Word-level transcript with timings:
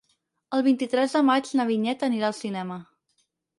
El 0.59 0.63
vint-i-tres 0.67 1.13
de 1.17 1.21
maig 1.27 1.53
na 1.61 1.67
Vinyet 1.73 2.07
anirà 2.11 2.33
al 2.33 2.37
cinema. 2.41 2.83